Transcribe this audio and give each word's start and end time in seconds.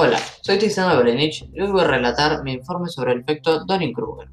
Hola, 0.00 0.20
soy 0.42 0.58
Tiziano 0.58 0.96
Berenich 0.96 1.44
y 1.52 1.60
hoy 1.60 1.72
voy 1.72 1.80
a 1.80 1.88
relatar 1.88 2.44
mi 2.44 2.52
informe 2.52 2.88
sobre 2.88 3.14
el 3.14 3.22
efecto 3.22 3.64
Dunning-Kruger. 3.64 4.28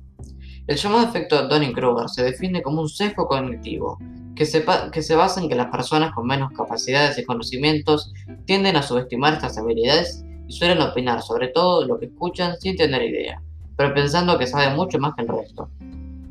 El 0.68 0.78
llamado 0.78 1.08
efecto 1.08 1.48
Dunning-Kruger 1.48 2.08
se 2.08 2.22
define 2.22 2.62
como 2.62 2.82
un 2.82 2.88
sesgo 2.88 3.26
cognitivo 3.28 3.98
que 4.36 4.46
se, 4.46 4.64
que 4.92 5.02
se 5.02 5.16
basa 5.16 5.42
en 5.42 5.50
que 5.50 5.56
las 5.56 5.72
personas 5.72 6.14
con 6.14 6.28
menos 6.28 6.52
capacidades 6.52 7.18
y 7.18 7.26
conocimientos 7.26 8.14
tienden 8.46 8.76
a 8.76 8.84
subestimar 8.84 9.34
estas 9.34 9.58
habilidades 9.58 10.24
y 10.48 10.54
suelen 10.54 10.84
opinar 10.84 11.24
sobre 11.24 11.48
todo 11.48 11.84
lo 11.88 11.98
que 11.98 12.06
escuchan 12.06 12.56
sin 12.60 12.76
tener 12.76 13.02
idea, 13.02 13.42
pero 13.76 13.92
pensando 13.92 14.38
que 14.38 14.46
saben 14.46 14.76
mucho 14.76 15.00
más 15.00 15.16
que 15.16 15.24
el 15.24 15.30
resto. 15.30 15.72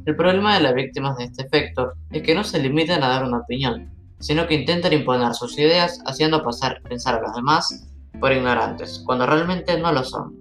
El 0.06 0.14
problema 0.14 0.54
de 0.54 0.60
las 0.60 0.74
víctimas 0.74 1.18
de 1.18 1.24
este 1.24 1.42
efecto 1.42 1.94
es 2.12 2.22
que 2.22 2.36
no 2.36 2.44
se 2.44 2.62
limitan 2.62 3.02
a 3.02 3.08
dar 3.08 3.24
una 3.24 3.38
opinión, 3.38 3.92
sino 4.20 4.46
que 4.46 4.54
intentan 4.54 4.92
imponer 4.92 5.34
sus 5.34 5.58
ideas 5.58 6.00
haciendo 6.06 6.40
pasar 6.40 6.80
pensar 6.82 7.16
a 7.16 7.22
los 7.22 7.34
demás 7.34 7.90
por 8.24 8.32
ignorantes, 8.32 9.02
cuando 9.04 9.26
realmente 9.26 9.78
no 9.78 9.92
lo 9.92 10.02
son. 10.02 10.34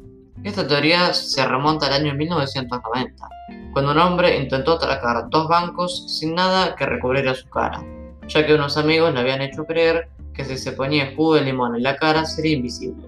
Esta 0.45 0.65
teoría 0.65 1.13
se 1.13 1.45
remonta 1.45 1.87
al 1.87 2.01
año 2.01 2.13
1990, 2.13 3.27
cuando 3.73 3.91
un 3.91 3.97
hombre 3.97 4.37
intentó 4.37 4.75
atracar 4.75 5.29
dos 5.29 5.49
bancos 5.49 6.05
sin 6.17 6.33
nada 6.33 6.77
que 6.77 6.85
recubriera 6.85 7.35
su 7.35 7.49
cara, 7.49 7.83
ya 8.29 8.45
que 8.45 8.53
unos 8.53 8.77
amigos 8.77 9.13
le 9.13 9.19
habían 9.19 9.41
hecho 9.41 9.65
creer 9.65 10.07
que 10.33 10.45
si 10.45 10.57
se 10.57 10.71
ponía 10.71 11.11
jugo 11.13 11.35
de 11.35 11.41
limón 11.41 11.75
en 11.75 11.83
la 11.83 11.97
cara 11.97 12.23
sería 12.25 12.55
invisible. 12.55 13.05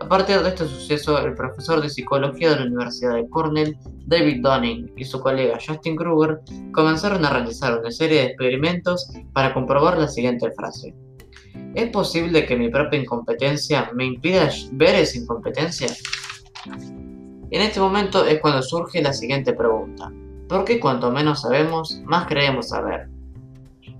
A 0.00 0.08
partir 0.08 0.40
de 0.40 0.48
este 0.48 0.66
suceso, 0.66 1.16
el 1.24 1.34
profesor 1.34 1.80
de 1.80 1.88
psicología 1.88 2.50
de 2.50 2.56
la 2.56 2.66
Universidad 2.66 3.14
de 3.14 3.30
Cornell, 3.30 3.78
David 4.06 4.42
Dunning, 4.42 4.92
y 4.96 5.04
su 5.04 5.20
colega 5.20 5.60
Justin 5.64 5.94
Kruger 5.94 6.40
comenzaron 6.72 7.24
a 7.24 7.30
realizar 7.30 7.78
una 7.78 7.92
serie 7.92 8.22
de 8.22 8.26
experimentos 8.26 9.08
para 9.32 9.54
comprobar 9.54 9.98
la 9.98 10.08
siguiente 10.08 10.50
frase. 10.50 10.96
¿Es 11.74 11.90
posible 11.90 12.46
que 12.46 12.56
mi 12.56 12.68
propia 12.68 13.00
incompetencia 13.00 13.90
me 13.94 14.04
impida 14.04 14.50
ver 14.72 14.96
esa 14.96 15.18
incompetencia? 15.18 15.88
En 17.50 17.62
este 17.62 17.80
momento 17.80 18.24
es 18.24 18.40
cuando 18.40 18.62
surge 18.62 19.02
la 19.02 19.12
siguiente 19.12 19.52
pregunta. 19.52 20.12
¿Por 20.48 20.64
qué 20.64 20.80
cuanto 20.80 21.10
menos 21.10 21.42
sabemos, 21.42 22.00
más 22.04 22.26
creemos 22.26 22.70
saber? 22.70 23.08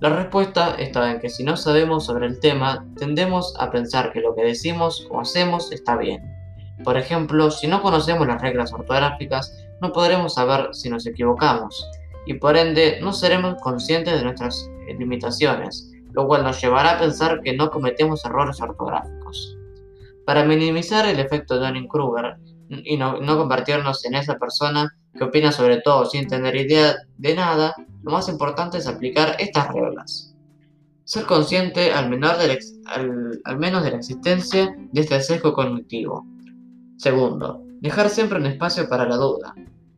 La 0.01 0.09
respuesta 0.09 0.75
está 0.79 1.11
en 1.11 1.19
que 1.19 1.29
si 1.29 1.43
no 1.43 1.55
sabemos 1.55 2.05
sobre 2.05 2.25
el 2.25 2.39
tema, 2.39 2.85
tendemos 2.97 3.53
a 3.59 3.69
pensar 3.69 4.11
que 4.11 4.19
lo 4.19 4.33
que 4.35 4.43
decimos 4.43 5.07
o 5.11 5.21
hacemos 5.21 5.71
está 5.71 5.95
bien. 5.95 6.23
Por 6.83 6.97
ejemplo, 6.97 7.51
si 7.51 7.67
no 7.67 7.81
conocemos 7.81 8.25
las 8.25 8.41
reglas 8.41 8.73
ortográficas, 8.73 9.55
no 9.79 9.91
podremos 9.91 10.33
saber 10.33 10.69
si 10.73 10.89
nos 10.89 11.05
equivocamos, 11.05 11.87
y 12.25 12.33
por 12.35 12.57
ende 12.57 12.99
no 13.01 13.13
seremos 13.13 13.61
conscientes 13.61 14.15
de 14.15 14.23
nuestras 14.23 14.69
limitaciones, 14.97 15.90
lo 16.13 16.27
cual 16.27 16.43
nos 16.43 16.61
llevará 16.61 16.91
a 16.91 16.99
pensar 16.99 17.41
que 17.41 17.55
no 17.55 17.69
cometemos 17.69 18.23
errores 18.25 18.61
ortográficos. 18.61 19.57
Para 20.25 20.43
minimizar 20.43 21.07
el 21.07 21.19
efecto 21.19 21.59
Dunning-Kruger 21.59 22.37
y 22.69 22.97
no, 22.97 23.19
convertirnos 23.19 24.05
en 24.05 24.15
esa 24.15 24.37
persona 24.37 24.95
que 25.17 25.23
opina 25.23 25.51
sobre 25.51 25.81
todo 25.81 26.05
sin 26.05 26.27
tener 26.27 26.55
idea 26.55 26.95
de 27.17 27.35
nada, 27.35 27.73
lo 28.03 28.11
más 28.11 28.29
importante 28.29 28.77
es 28.77 28.87
aplicar 28.87 29.35
estas 29.39 29.73
reglas. 29.73 30.35
Ser 31.03 31.25
consciente 31.25 31.91
al, 31.91 32.09
menor 32.09 32.35
al 33.43 33.57
menos 33.57 33.83
de 33.83 33.91
la 33.91 33.97
existencia 33.97 34.73
de 34.91 35.01
este 35.01 35.19
sesgo 35.21 35.53
cognitivo. 35.53 36.25
Segundo, 36.97 37.63
dejar 37.81 38.09
siempre 38.09 38.39
un 38.39 38.45
espacio 38.45 38.87
para 38.87 39.05
la 39.05 39.17
duda, 39.17 39.53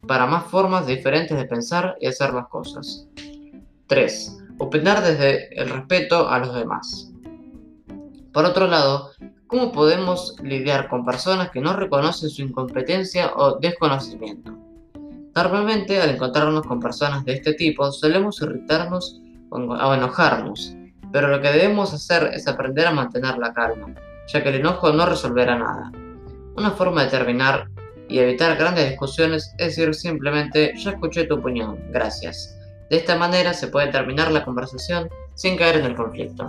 para 0.07 0.25
más 0.25 0.45
formas 0.45 0.87
diferentes 0.87 1.37
de 1.37 1.45
pensar 1.45 1.95
y 1.99 2.07
hacer 2.07 2.33
las 2.33 2.47
cosas. 2.47 3.07
3. 3.87 4.42
Opinar 4.59 5.03
desde 5.03 5.53
el 5.59 5.69
respeto 5.69 6.29
a 6.29 6.39
los 6.39 6.53
demás. 6.53 7.11
Por 8.31 8.45
otro 8.45 8.67
lado, 8.67 9.11
¿cómo 9.47 9.71
podemos 9.71 10.35
lidiar 10.41 10.89
con 10.89 11.05
personas 11.05 11.51
que 11.51 11.61
no 11.61 11.75
reconocen 11.75 12.29
su 12.29 12.41
incompetencia 12.41 13.31
o 13.35 13.59
desconocimiento? 13.59 14.57
Normalmente, 15.35 15.99
al 15.99 16.11
encontrarnos 16.11 16.65
con 16.65 16.79
personas 16.79 17.25
de 17.25 17.33
este 17.33 17.53
tipo, 17.53 17.91
solemos 17.91 18.41
irritarnos 18.41 19.19
o 19.49 19.93
enojarnos, 19.93 20.75
pero 21.11 21.27
lo 21.27 21.41
que 21.41 21.51
debemos 21.51 21.93
hacer 21.93 22.31
es 22.33 22.47
aprender 22.47 22.87
a 22.87 22.91
mantener 22.91 23.37
la 23.37 23.53
calma, 23.53 23.93
ya 24.27 24.43
que 24.43 24.49
el 24.49 24.55
enojo 24.55 24.91
no 24.91 25.05
resolverá 25.05 25.57
nada. 25.57 25.91
Una 26.55 26.71
forma 26.71 27.03
de 27.03 27.09
terminar 27.09 27.67
y 28.09 28.19
evitar 28.19 28.57
grandes 28.57 28.89
discusiones 28.89 29.53
es 29.57 29.75
decir 29.75 29.93
simplemente, 29.95 30.73
ya 30.77 30.91
escuché 30.91 31.25
tu 31.25 31.35
opinión, 31.35 31.79
gracias. 31.89 32.55
De 32.93 32.99
esta 32.99 33.15
manera 33.15 33.55
se 33.55 33.69
puede 33.69 33.87
terminar 33.87 34.31
la 34.31 34.45
conversación 34.45 35.09
sin 35.33 35.57
caer 35.57 35.77
en 35.77 35.85
el 35.85 35.95
conflicto. 35.95 36.45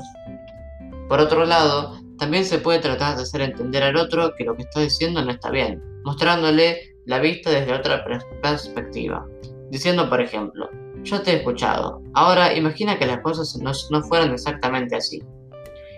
Por 1.09 1.19
otro 1.19 1.47
lado, 1.47 1.99
también 2.19 2.45
se 2.45 2.59
puede 2.59 2.81
tratar 2.81 3.17
de 3.17 3.23
hacer 3.23 3.41
entender 3.41 3.83
al 3.83 3.97
otro 3.97 4.35
que 4.37 4.45
lo 4.45 4.55
que 4.55 4.65
está 4.65 4.81
diciendo 4.81 5.25
no 5.25 5.31
está 5.31 5.49
bien, 5.51 5.83
mostrándole 6.05 6.99
la 7.07 7.19
vista 7.19 7.49
desde 7.49 7.73
otra 7.73 8.05
perspectiva, 8.43 9.27
diciendo 9.71 10.11
por 10.11 10.21
ejemplo, 10.21 10.69
yo 11.03 11.23
te 11.23 11.33
he 11.33 11.37
escuchado, 11.37 12.03
ahora 12.13 12.53
imagina 12.53 12.99
que 12.99 13.07
las 13.07 13.21
cosas 13.21 13.57
no, 13.63 13.73
no 13.89 14.03
fueran 14.03 14.35
exactamente 14.35 14.97
así. 14.97 15.23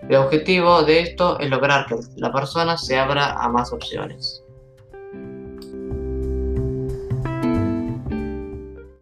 El 0.08 0.14
objetivo 0.14 0.84
de 0.84 1.00
esto 1.00 1.40
es 1.40 1.50
lograr 1.50 1.86
que 1.86 1.96
la 2.18 2.32
persona 2.32 2.76
se 2.76 2.96
abra 2.96 3.32
a 3.32 3.48
más 3.48 3.72
opciones. 3.72 4.44